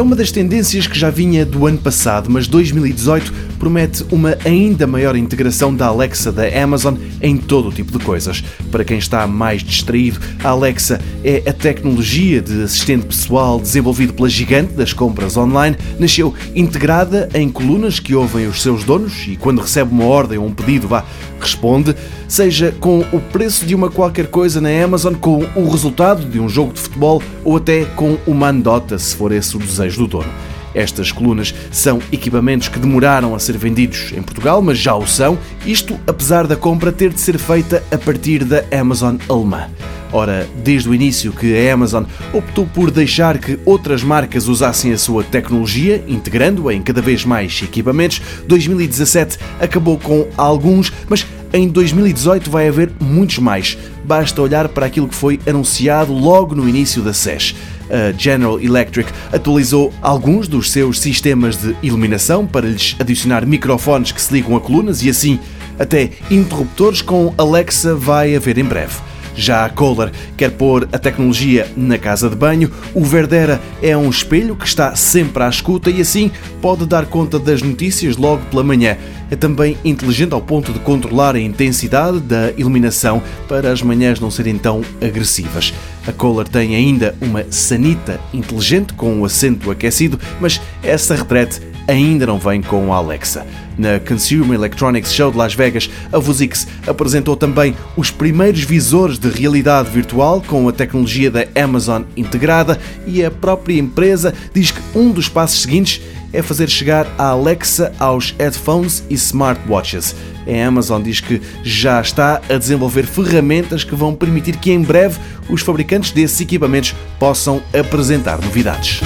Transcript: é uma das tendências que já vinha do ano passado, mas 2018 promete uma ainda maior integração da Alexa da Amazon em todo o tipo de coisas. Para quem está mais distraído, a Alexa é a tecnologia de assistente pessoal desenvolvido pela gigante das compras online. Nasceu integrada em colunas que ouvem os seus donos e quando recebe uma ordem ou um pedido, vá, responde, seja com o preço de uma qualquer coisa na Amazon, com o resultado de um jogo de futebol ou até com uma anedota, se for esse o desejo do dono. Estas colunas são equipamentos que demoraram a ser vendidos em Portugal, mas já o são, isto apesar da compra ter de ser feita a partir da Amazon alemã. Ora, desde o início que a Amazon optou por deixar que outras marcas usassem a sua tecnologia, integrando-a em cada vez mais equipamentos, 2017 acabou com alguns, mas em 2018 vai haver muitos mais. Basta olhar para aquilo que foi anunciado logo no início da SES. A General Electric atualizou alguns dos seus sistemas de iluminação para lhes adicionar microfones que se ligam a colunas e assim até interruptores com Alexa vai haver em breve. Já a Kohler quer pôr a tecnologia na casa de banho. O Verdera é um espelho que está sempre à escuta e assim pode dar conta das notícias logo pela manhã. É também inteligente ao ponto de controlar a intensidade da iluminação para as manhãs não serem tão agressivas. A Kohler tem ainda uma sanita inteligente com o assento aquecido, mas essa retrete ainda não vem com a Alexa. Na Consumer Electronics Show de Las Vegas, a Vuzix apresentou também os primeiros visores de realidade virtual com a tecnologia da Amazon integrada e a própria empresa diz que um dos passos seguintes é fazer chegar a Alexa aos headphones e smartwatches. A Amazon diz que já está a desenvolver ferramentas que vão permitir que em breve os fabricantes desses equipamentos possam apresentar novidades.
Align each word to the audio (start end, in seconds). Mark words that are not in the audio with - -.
é 0.00 0.02
uma 0.02 0.16
das 0.16 0.32
tendências 0.32 0.86
que 0.86 0.98
já 0.98 1.10
vinha 1.10 1.44
do 1.44 1.66
ano 1.66 1.76
passado, 1.76 2.30
mas 2.30 2.48
2018 2.48 3.49
promete 3.60 4.04
uma 4.10 4.38
ainda 4.42 4.86
maior 4.86 5.14
integração 5.14 5.72
da 5.72 5.86
Alexa 5.86 6.32
da 6.32 6.44
Amazon 6.60 6.94
em 7.20 7.36
todo 7.36 7.68
o 7.68 7.72
tipo 7.72 7.96
de 7.96 8.02
coisas. 8.02 8.42
Para 8.72 8.84
quem 8.84 8.96
está 8.96 9.26
mais 9.26 9.62
distraído, 9.62 10.18
a 10.42 10.48
Alexa 10.48 10.98
é 11.22 11.42
a 11.46 11.52
tecnologia 11.52 12.40
de 12.40 12.62
assistente 12.62 13.04
pessoal 13.04 13.60
desenvolvido 13.60 14.14
pela 14.14 14.30
gigante 14.30 14.72
das 14.72 14.94
compras 14.94 15.36
online. 15.36 15.76
Nasceu 15.98 16.34
integrada 16.54 17.28
em 17.34 17.50
colunas 17.50 18.00
que 18.00 18.14
ouvem 18.14 18.46
os 18.46 18.62
seus 18.62 18.82
donos 18.82 19.26
e 19.28 19.36
quando 19.36 19.60
recebe 19.60 19.92
uma 19.92 20.06
ordem 20.06 20.38
ou 20.38 20.46
um 20.46 20.52
pedido, 20.52 20.88
vá, 20.88 21.04
responde, 21.38 21.94
seja 22.26 22.74
com 22.80 23.00
o 23.12 23.20
preço 23.20 23.66
de 23.66 23.74
uma 23.74 23.90
qualquer 23.90 24.28
coisa 24.28 24.58
na 24.58 24.70
Amazon, 24.82 25.14
com 25.14 25.44
o 25.54 25.68
resultado 25.68 26.24
de 26.24 26.40
um 26.40 26.48
jogo 26.48 26.72
de 26.72 26.80
futebol 26.80 27.22
ou 27.44 27.58
até 27.58 27.84
com 27.84 28.16
uma 28.26 28.48
anedota, 28.48 28.98
se 28.98 29.14
for 29.14 29.32
esse 29.32 29.54
o 29.54 29.58
desejo 29.58 29.98
do 29.98 30.06
dono. 30.06 30.59
Estas 30.74 31.10
colunas 31.10 31.54
são 31.70 32.00
equipamentos 32.12 32.68
que 32.68 32.78
demoraram 32.78 33.34
a 33.34 33.38
ser 33.38 33.56
vendidos 33.56 34.12
em 34.12 34.22
Portugal, 34.22 34.62
mas 34.62 34.78
já 34.78 34.94
o 34.94 35.06
são, 35.06 35.38
isto 35.66 35.98
apesar 36.06 36.46
da 36.46 36.56
compra 36.56 36.92
ter 36.92 37.12
de 37.12 37.20
ser 37.20 37.38
feita 37.38 37.82
a 37.90 37.98
partir 37.98 38.44
da 38.44 38.64
Amazon 38.72 39.16
alemã. 39.28 39.68
Ora, 40.12 40.48
desde 40.64 40.88
o 40.88 40.94
início 40.94 41.32
que 41.32 41.56
a 41.56 41.72
Amazon 41.72 42.04
optou 42.32 42.66
por 42.66 42.90
deixar 42.90 43.38
que 43.38 43.58
outras 43.64 44.02
marcas 44.02 44.48
usassem 44.48 44.92
a 44.92 44.98
sua 44.98 45.22
tecnologia, 45.22 46.02
integrando-a 46.08 46.74
em 46.74 46.82
cada 46.82 47.00
vez 47.00 47.24
mais 47.24 47.60
equipamentos, 47.62 48.20
2017 48.46 49.38
acabou 49.60 49.98
com 49.98 50.26
alguns, 50.36 50.92
mas 51.08 51.24
em 51.52 51.68
2018 51.68 52.50
vai 52.50 52.68
haver 52.68 52.90
muitos 53.00 53.38
mais. 53.38 53.78
Basta 54.04 54.42
olhar 54.42 54.68
para 54.68 54.86
aquilo 54.86 55.08
que 55.08 55.14
foi 55.14 55.38
anunciado 55.46 56.12
logo 56.12 56.54
no 56.54 56.68
início 56.68 57.02
da 57.02 57.12
SES. 57.12 57.54
A 57.90 58.12
General 58.16 58.60
Electric 58.60 59.10
atualizou 59.32 59.92
alguns 60.00 60.46
dos 60.46 60.70
seus 60.70 61.00
sistemas 61.00 61.56
de 61.56 61.74
iluminação 61.82 62.46
para 62.46 62.68
lhes 62.68 62.96
adicionar 62.98 63.46
microfones 63.46 64.12
que 64.12 64.20
se 64.20 64.32
ligam 64.32 64.56
a 64.56 64.60
colunas 64.60 65.02
e 65.02 65.10
assim 65.10 65.38
até 65.78 66.10
interruptores 66.30 67.02
com 67.02 67.34
Alexa 67.38 67.94
vai 67.94 68.36
haver 68.36 68.58
em 68.58 68.64
breve. 68.64 68.94
Já 69.34 69.64
a 69.64 69.70
Kohler 69.70 70.12
quer 70.36 70.50
pôr 70.50 70.88
a 70.92 70.98
tecnologia 70.98 71.66
na 71.76 71.96
casa 71.96 72.28
de 72.28 72.36
banho. 72.36 72.70
O 72.94 73.04
Verdera 73.04 73.60
é 73.82 73.96
um 73.96 74.10
espelho 74.10 74.56
que 74.56 74.66
está 74.66 74.94
sempre 74.94 75.42
à 75.42 75.48
escuta 75.48 75.90
e 75.90 76.00
assim 76.00 76.30
pode 76.60 76.84
dar 76.84 77.06
conta 77.06 77.38
das 77.38 77.62
notícias 77.62 78.16
logo 78.16 78.42
pela 78.50 78.62
manhã. 78.62 78.96
É 79.30 79.36
também 79.36 79.78
inteligente 79.84 80.34
ao 80.34 80.42
ponto 80.42 80.72
de 80.72 80.78
controlar 80.80 81.36
a 81.36 81.40
intensidade 81.40 82.20
da 82.20 82.50
iluminação 82.56 83.22
para 83.48 83.72
as 83.72 83.80
manhãs 83.80 84.20
não 84.20 84.30
serem 84.30 84.58
tão 84.58 84.82
agressivas. 85.00 85.72
A 86.10 86.12
Kohler 86.12 86.48
tem 86.48 86.74
ainda 86.74 87.14
uma 87.20 87.44
sanita 87.52 88.20
inteligente 88.34 88.94
com 88.94 89.20
o 89.20 89.24
assento 89.24 89.70
aquecido, 89.70 90.18
mas 90.40 90.60
essa 90.82 91.14
retrete 91.14 91.60
ainda 91.86 92.26
não 92.26 92.36
vem 92.36 92.60
com 92.60 92.92
a 92.92 92.96
Alexa. 92.96 93.46
Na 93.78 94.00
Consumer 94.00 94.54
Electronics 94.54 95.14
Show 95.14 95.30
de 95.30 95.38
Las 95.38 95.54
Vegas, 95.54 95.88
a 96.12 96.18
Vuzix 96.18 96.66
apresentou 96.84 97.36
também 97.36 97.76
os 97.96 98.10
primeiros 98.10 98.64
visores 98.64 99.20
de 99.20 99.28
realidade 99.28 99.88
virtual 99.88 100.42
com 100.44 100.68
a 100.68 100.72
tecnologia 100.72 101.30
da 101.30 101.46
Amazon 101.54 102.02
integrada 102.16 102.76
e 103.06 103.24
a 103.24 103.30
própria 103.30 103.78
empresa 103.78 104.34
diz 104.52 104.72
que 104.72 104.80
um 104.92 105.12
dos 105.12 105.28
passos 105.28 105.62
seguintes 105.62 106.02
é 106.32 106.42
fazer 106.42 106.68
chegar 106.68 107.06
a 107.18 107.28
Alexa 107.28 107.92
aos 107.98 108.34
headphones 108.38 109.02
e 109.08 109.14
smartwatches. 109.14 110.14
A 110.46 110.66
Amazon 110.66 111.02
diz 111.02 111.20
que 111.20 111.40
já 111.62 112.00
está 112.00 112.40
a 112.48 112.56
desenvolver 112.56 113.06
ferramentas 113.06 113.84
que 113.84 113.94
vão 113.94 114.14
permitir 114.14 114.56
que 114.56 114.70
em 114.70 114.82
breve 114.82 115.18
os 115.48 115.62
fabricantes 115.62 116.12
desses 116.12 116.40
equipamentos 116.40 116.94
possam 117.18 117.62
apresentar 117.72 118.40
novidades. 118.40 119.00